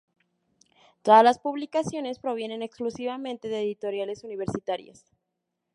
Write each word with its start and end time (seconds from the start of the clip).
Todas 1.03 1.23
las 1.23 1.37
publicaciones 1.37 2.17
provienen 2.17 2.63
exclusivamente 2.63 3.49
de 3.49 3.59
editoriales 3.61 4.23
universitarias. 4.23 5.05